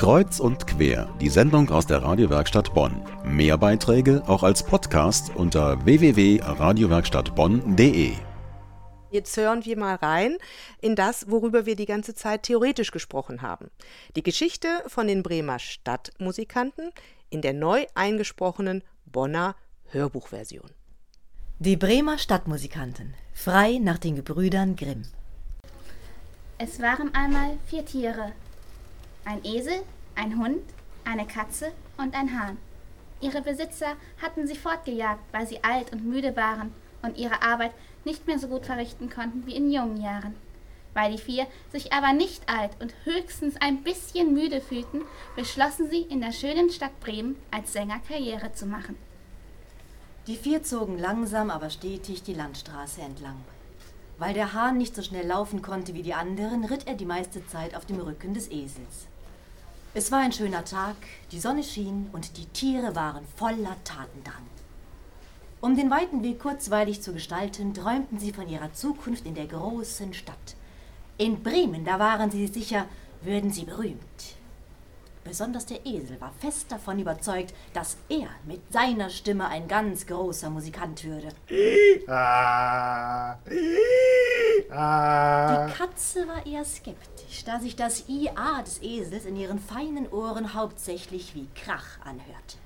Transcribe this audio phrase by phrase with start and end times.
[0.00, 3.04] Kreuz und quer, die Sendung aus der Radiowerkstatt Bonn.
[3.22, 8.14] Mehr Beiträge auch als Podcast unter www.radiowerkstattbonn.de.
[9.10, 10.38] Jetzt hören wir mal rein
[10.80, 13.70] in das, worüber wir die ganze Zeit theoretisch gesprochen haben.
[14.16, 16.92] Die Geschichte von den Bremer Stadtmusikanten
[17.28, 19.54] in der neu eingesprochenen Bonner
[19.90, 20.70] Hörbuchversion.
[21.58, 25.02] Die Bremer Stadtmusikanten, frei nach den Gebrüdern Grimm.
[26.56, 28.32] Es waren einmal vier Tiere.
[29.30, 29.84] Ein Esel,
[30.16, 30.60] ein Hund,
[31.04, 32.58] eine Katze und ein Hahn.
[33.20, 37.70] Ihre Besitzer hatten sie fortgejagt, weil sie alt und müde waren und ihre Arbeit
[38.04, 40.34] nicht mehr so gut verrichten konnten wie in jungen Jahren.
[40.94, 45.02] Weil die vier sich aber nicht alt und höchstens ein bisschen müde fühlten,
[45.36, 48.96] beschlossen sie, in der schönen Stadt Bremen als Sänger Karriere zu machen.
[50.26, 53.36] Die vier zogen langsam, aber stetig die Landstraße entlang.
[54.18, 57.46] Weil der Hahn nicht so schnell laufen konnte wie die anderen, ritt er die meiste
[57.46, 59.06] Zeit auf dem Rücken des Esels.
[59.92, 60.94] Es war ein schöner Tag,
[61.32, 64.46] die Sonne schien und die Tiere waren voller Tatendrang.
[65.60, 70.14] Um den weiten Weg kurzweilig zu gestalten, träumten sie von ihrer Zukunft in der großen
[70.14, 70.54] Stadt.
[71.18, 72.86] In Bremen, da waren sie sicher,
[73.22, 74.36] würden sie berühmt.
[75.22, 80.48] Besonders der Esel war fest davon überzeugt, dass er mit seiner Stimme ein ganz großer
[80.48, 81.28] Musikant würde.
[81.48, 82.04] Die
[85.76, 91.34] Katze war eher skeptisch, da sich das IA des Esels in ihren feinen Ohren hauptsächlich
[91.34, 92.56] wie Krach anhörte.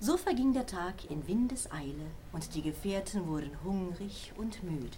[0.00, 4.96] So verging der Tag in Windeseile und die Gefährten wurden hungrig und müde.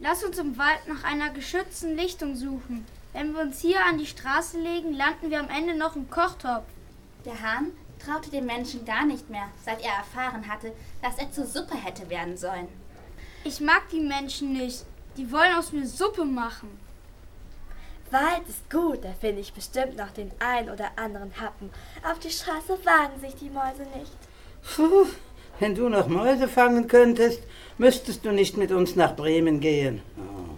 [0.00, 2.86] Lass uns im Wald nach einer geschützten Lichtung suchen.
[3.12, 6.66] Wenn wir uns hier an die Straße legen, landen wir am Ende noch im Kochtopf.
[7.24, 11.46] Der Hahn traute dem Menschen gar nicht mehr, seit er erfahren hatte, dass er zur
[11.46, 12.68] Suppe hätte werden sollen.
[13.44, 14.84] Ich mag die Menschen nicht.
[15.16, 16.78] Die wollen aus mir Suppe machen.
[18.10, 21.70] Wald ist gut, da finde ich bestimmt noch den einen oder anderen Happen.
[22.08, 24.16] Auf die Straße wagen sich die Mäuse nicht.
[24.76, 25.06] Puh,
[25.58, 27.42] wenn du noch Mäuse fangen könntest,
[27.76, 30.02] müsstest du nicht mit uns nach Bremen gehen.
[30.16, 30.56] Oh.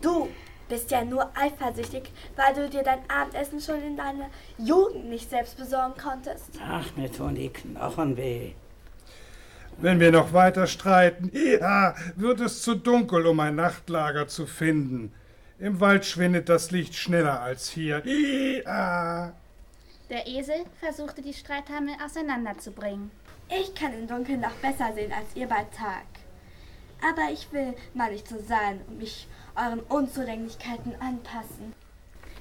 [0.00, 0.28] Du
[0.68, 5.56] bist ja nur eifersüchtig, weil du dir dein Abendessen schon in deiner Jugend nicht selbst
[5.56, 6.50] besorgen konntest.
[6.62, 8.52] Ach, mir tun die Knochen weh.
[9.80, 15.12] Wenn wir noch weiter streiten, ja, wird es zu dunkel, um ein Nachtlager zu finden.
[15.60, 18.02] Im Wald schwindet das Licht schneller als hier.
[18.06, 19.32] Ja.
[20.10, 23.10] Der Esel versuchte die Streithammel auseinanderzubringen.
[23.50, 26.06] Ich kann im Dunkeln noch besser sehen als ihr bei Tag.
[27.00, 29.28] Aber ich will mal nicht so sein und mich
[29.58, 31.74] euren Unzulänglichkeiten anpassen.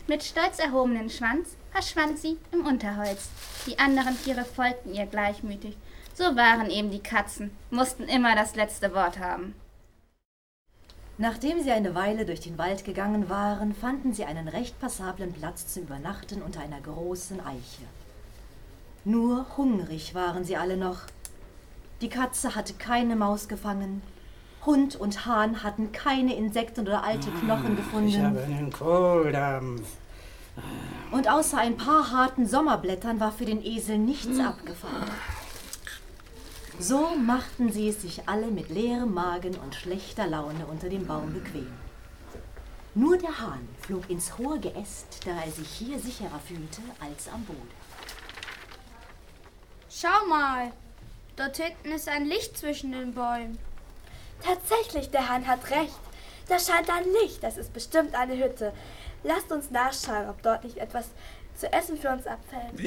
[0.07, 3.29] Mit stolz erhobenem Schwanz verschwand sie im Unterholz.
[3.65, 5.77] Die anderen Tiere folgten ihr gleichmütig.
[6.13, 9.53] So waren eben die Katzen, mussten immer das letzte Wort haben.
[11.19, 15.67] Nachdem sie eine Weile durch den Wald gegangen waren, fanden sie einen recht passablen Platz
[15.67, 17.83] zum Übernachten unter einer großen Eiche.
[19.03, 21.01] Nur hungrig waren sie alle noch.
[22.01, 24.03] Die Katze hatte keine Maus gefangen,
[24.67, 28.09] Hund und Hahn hatten keine Insekten oder alte Knochen gefunden.
[28.09, 29.87] Ich habe einen Kohldampf.
[31.11, 35.09] Und außer ein paar harten Sommerblättern war für den Esel nichts abgefallen.
[36.79, 41.33] So machten sie es sich alle mit leerem Magen und schlechter Laune unter dem Baum
[41.33, 41.71] bequem.
[42.93, 47.43] Nur der Hahn flog ins hohe Geäst, da er sich hier sicherer fühlte als am
[47.45, 47.69] Boden.
[49.89, 50.71] Schau mal,
[51.35, 53.57] dort hinten ist ein Licht zwischen den Bäumen.
[54.43, 55.99] Tatsächlich, der Hahn hat recht.
[56.47, 57.43] Da scheint ein Licht.
[57.43, 58.71] Das ist bestimmt eine Hütte.
[59.23, 61.09] Lasst uns nachschauen, ob dort nicht etwas
[61.55, 62.79] zu essen für uns abfällt.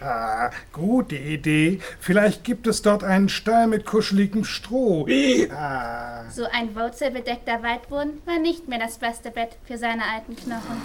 [0.00, 1.80] Ja, gute Idee.
[1.98, 5.06] Vielleicht gibt es dort einen Stall mit kuscheligem Stroh.
[5.08, 6.26] Ja.
[6.30, 10.82] So ein wurzelbedeckter Waldboden war nicht mehr das beste Bett für seine alten Knochen.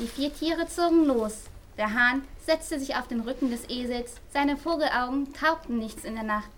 [0.00, 1.44] Die vier Tiere zogen los.
[1.76, 4.14] Der Hahn setzte sich auf den Rücken des Esels.
[4.32, 6.50] Seine Vogelaugen taugten nichts in der Nacht.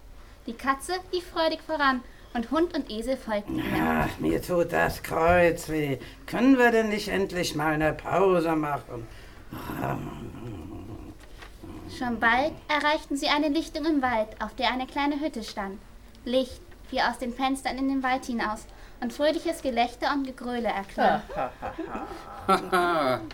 [0.46, 2.02] Die Katze lief freudig voran
[2.34, 3.64] und Hund und Esel folgten ihr.
[3.76, 5.98] Ach, mir tut das Kreuz weh.
[6.26, 9.06] Können wir denn nicht endlich mal eine Pause machen?
[11.96, 15.78] Schon bald erreichten sie eine Lichtung im Wald, auf der eine kleine Hütte stand.
[16.24, 18.66] Licht fiel aus den Fenstern in den Wald hinaus
[19.00, 21.22] und fröhliches Gelächter und Gegröle erklang.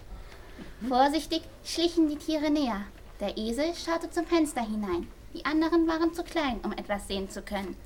[0.88, 2.82] Vorsichtig schlichen die Tiere näher.
[3.20, 5.09] Der Esel schaute zum Fenster hinein.
[5.37, 7.77] Die anderen waren zu klein, um etwas sehen zu können.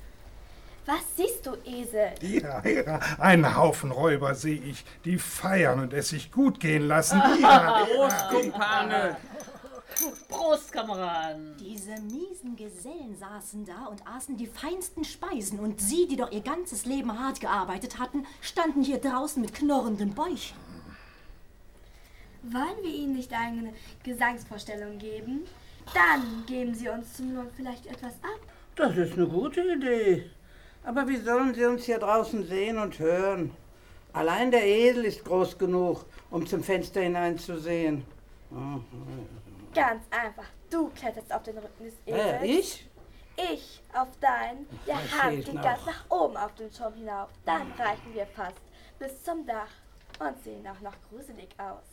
[0.85, 2.13] Was siehst du, Esel?
[2.21, 7.21] Ja, ja, einen Haufen Räuber sehe ich, die feiern und es sich gut gehen lassen.
[7.41, 9.17] Ja, Prost, Kumpane!
[10.29, 11.57] Prost, Kameraden!
[11.59, 16.41] Diese miesen Gesellen saßen da und aßen die feinsten Speisen und sie, die doch ihr
[16.41, 20.55] ganzes Leben hart gearbeitet hatten, standen hier draußen mit knorrenden Bäuchen.
[22.43, 25.45] Wollen wir Ihnen nicht eine Gesangsvorstellung geben?
[25.93, 28.39] Dann geben Sie uns zum Not vielleicht etwas ab.
[28.75, 30.29] Das ist eine gute Idee.
[30.83, 33.51] Aber wie sollen sie uns hier draußen sehen und hören?
[34.13, 38.05] Allein der Esel ist groß genug, um zum Fenster hineinzusehen.
[38.51, 38.79] Oh,
[39.73, 40.47] Ganz einfach.
[40.69, 42.41] Du kletterst auf den Rücken des Esels.
[42.41, 42.89] Äh, ich?
[43.37, 44.67] Ich auf deinen.
[44.87, 47.29] Der Hahn fehlt geht ganz nach oben auf den Turm hinauf.
[47.45, 48.61] Dann reichen wir fast
[48.99, 49.69] bis zum Dach
[50.19, 51.83] und sehen auch noch gruselig aus.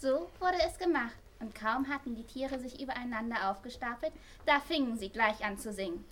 [0.00, 1.16] So wurde es gemacht.
[1.40, 4.12] Und kaum hatten die Tiere sich übereinander aufgestapelt,
[4.44, 6.04] da fingen sie gleich an zu singen.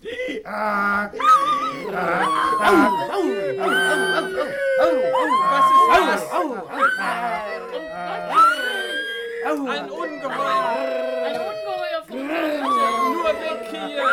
[0.45, 1.09] Ah,
[5.49, 6.31] Was ist das?
[9.45, 14.07] Ein Ungeheuer von Nur weg hier!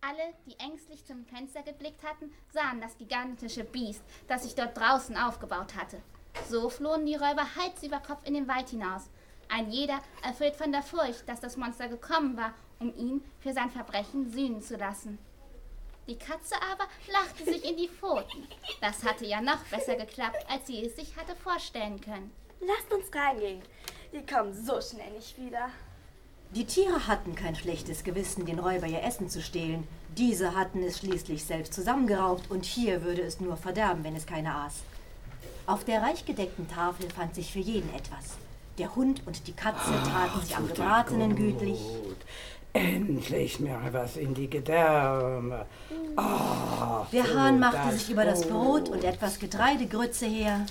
[0.00, 5.16] Alle, die ängstlich zum Fenster geblickt hatten, sahen das gigantische Biest, das sich dort draußen
[5.16, 6.02] aufgebaut hatte.
[6.48, 9.08] So flohen die Räuber Hals über Kopf in den Wald hinaus.
[9.48, 13.70] Ein jeder erfüllt von der Furcht, dass das Monster gekommen war, um ihn für sein
[13.70, 15.18] Verbrechen sühnen zu lassen.
[16.08, 18.48] Die Katze aber lachte sich in die Pfoten.
[18.80, 22.32] Das hatte ja noch besser geklappt, als sie es sich hatte vorstellen können.
[22.60, 23.62] Lasst uns reingehen.
[24.12, 25.70] Die kommen so schnell nicht wieder.
[26.54, 29.86] Die Tiere hatten kein schlechtes Gewissen, den Räuber ihr Essen zu stehlen.
[30.16, 34.54] Diese hatten es schließlich selbst zusammengeraubt und hier würde es nur verderben, wenn es keine
[34.54, 34.82] aß.
[35.66, 38.38] Auf der reich gedeckten Tafel fand sich für jeden etwas.
[38.78, 41.78] Der Hund und die Katze taten sich am Gebratenen gütlich.
[41.78, 42.16] Gut.
[42.72, 45.64] Endlich mal was in die Gedärme.
[46.16, 48.46] Oh, Der Hahn machte sich über das.
[48.46, 50.66] Brot und etwas Getreidegrütze her.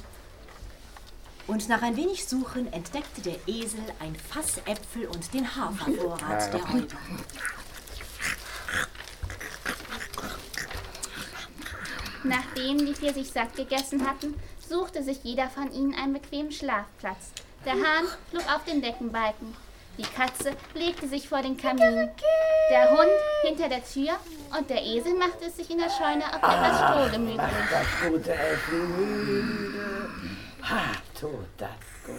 [1.47, 6.63] Und nach ein wenig Suchen entdeckte der Esel ein Fass Äpfel und den Hafervorrat der
[6.63, 6.97] Räuber.
[12.23, 14.33] Nachdem die vier sich satt gegessen hatten,
[14.67, 17.31] suchte sich jeder von ihnen einen bequemen Schlafplatz.
[17.65, 19.55] Der Hahn flog auf den Deckenbalken.
[19.97, 22.09] Die Katze legte sich vor den Kamin.
[22.71, 23.09] Der Hund
[23.43, 24.17] hinter der Tür
[24.57, 27.41] und der Esel machte es sich in der Scheune auf etwas Stroh gemütlich.
[27.69, 30.09] Das gute Essen müde.
[30.63, 30.81] Ha,
[31.19, 31.69] tut das
[32.05, 32.15] gut.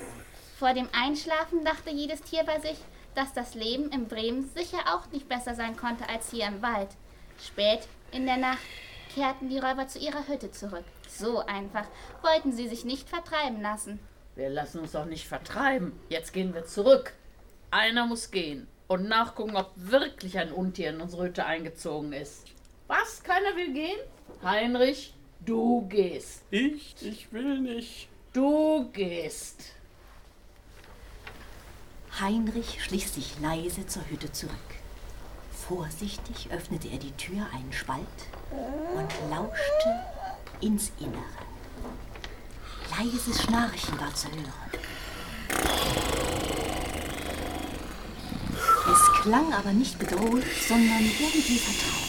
[0.58, 2.78] Vor dem Einschlafen dachte jedes Tier bei sich,
[3.14, 6.88] dass das Leben in Bremen sicher auch nicht besser sein konnte als hier im Wald.
[7.38, 8.58] Spät in der Nacht
[9.14, 10.84] kehrten die Räuber zu ihrer Hütte zurück.
[11.08, 11.86] So einfach
[12.22, 13.98] wollten sie sich nicht vertreiben lassen.
[14.34, 15.98] Wir lassen uns auch nicht vertreiben.
[16.08, 17.14] Jetzt gehen wir zurück.
[17.70, 22.46] Einer muss gehen und nachgucken, ob wirklich ein Untier in unsere Hütte eingezogen ist.
[22.86, 23.22] Was?
[23.22, 23.98] Keiner will gehen?
[24.42, 26.44] Heinrich, du gehst.
[26.50, 26.94] Ich?
[27.00, 28.08] Ich will nicht.
[28.36, 29.62] Du gehst.
[32.20, 34.52] Heinrich schlich sich leise zur Hütte zurück.
[35.66, 38.02] Vorsichtig öffnete er die Tür einen Spalt
[38.94, 40.04] und lauschte
[40.60, 41.22] ins Innere.
[42.98, 44.70] Leises Schnarchen war zu hören.
[48.92, 52.06] Es klang aber nicht bedrohlich, sondern irgendwie vertraut.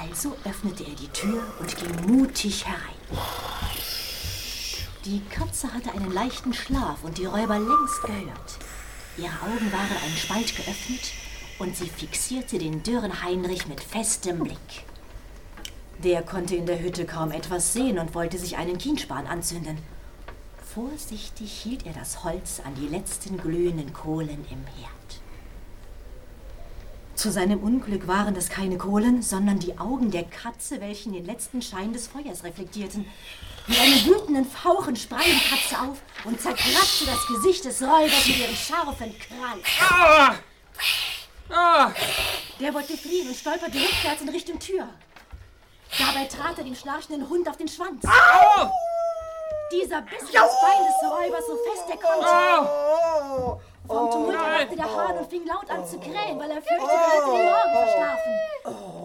[0.00, 3.55] Also öffnete er die Tür und ging mutig herein.
[5.06, 8.58] Die Katze hatte einen leichten Schlaf und die Räuber längst gehört.
[9.16, 11.12] Ihre Augen waren einen Spalt geöffnet
[11.60, 14.84] und sie fixierte den dürren Heinrich mit festem Blick.
[16.02, 19.78] Der konnte in der Hütte kaum etwas sehen und wollte sich einen Kienspan anzünden.
[20.74, 25.05] Vorsichtig hielt er das Holz an die letzten glühenden Kohlen im Herd.
[27.16, 31.62] Zu seinem Unglück waren das keine Kohlen, sondern die Augen der Katze, welche den letzten
[31.62, 33.06] Schein des Feuers reflektierten.
[33.66, 38.38] Mit einem wütenden Fauchen sprang die Katze auf und zerkratzte das Gesicht des Räubers mit
[38.38, 39.62] ihren scharfen Krallen.
[39.80, 40.34] Ah!
[41.50, 41.90] Ah!
[42.60, 44.86] Der wollte fliehen und stolperte rückwärts in Richtung Tür.
[45.98, 48.04] Dabei trat er dem schnarchenden Hund auf den Schwanz.
[48.04, 48.70] Au!
[49.72, 53.62] Dieser biss das Bein des Räubers so fest er konnte.
[53.86, 57.10] Vom Tumult erwachte der Hahn und fing laut an zu krähen, weil er fürchtete, er
[57.10, 58.32] hätte den Morgen verschlafen.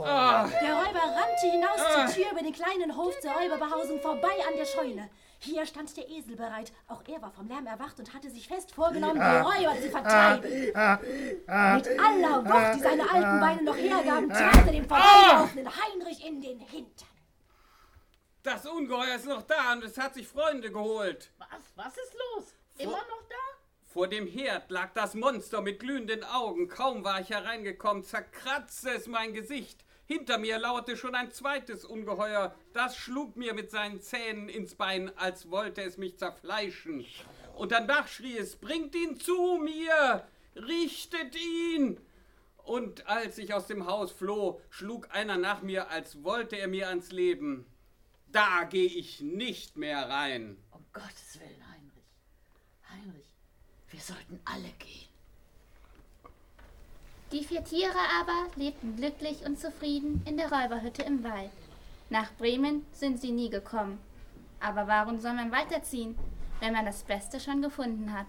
[0.05, 0.47] Ah!
[0.61, 4.65] Der Räuber rannte hinaus zur Tür über den kleinen Hof zur Räuberbehausung vorbei an der
[4.65, 5.09] Scheune.
[5.39, 6.71] Hier stand der Esel bereit.
[6.87, 10.43] Auch er war vom Lärm erwacht und hatte sich fest vorgenommen, die Räuber zu vertreiben.
[10.43, 16.41] Mit aller Wucht, die seine alten Beine noch hergaben, trat er dem vorbeilaufenden Heinrich in
[16.41, 17.07] den Hintern.
[18.43, 21.31] Das Ungeheuer ist noch da und es hat sich Freunde geholt.
[21.37, 21.47] Was?
[21.75, 22.53] Was ist los?
[22.77, 23.35] Immer noch da?
[23.93, 26.69] Vor dem Herd lag das Monster mit glühenden Augen.
[26.69, 29.83] Kaum war ich hereingekommen, zerkratzte es mein Gesicht.
[30.05, 32.55] Hinter mir lauerte schon ein zweites Ungeheuer.
[32.71, 37.05] Das schlug mir mit seinen Zähnen ins Bein, als wollte es mich zerfleischen.
[37.55, 41.99] Und danach schrie es, bringt ihn zu mir, richtet ihn.
[42.63, 46.87] Und als ich aus dem Haus floh, schlug einer nach mir, als wollte er mir
[46.87, 47.65] ans Leben.
[48.27, 50.63] Da gehe ich nicht mehr rein.
[50.71, 52.05] Um Gottes Willen, Heinrich.
[52.89, 53.31] Heinrich,
[53.91, 55.07] wir sollten alle gehen.
[57.31, 61.51] Die vier Tiere aber lebten glücklich und zufrieden in der Räuberhütte im Wald.
[62.09, 63.99] Nach Bremen sind sie nie gekommen.
[64.59, 66.17] Aber warum soll man weiterziehen,
[66.59, 68.27] wenn man das Beste schon gefunden hat?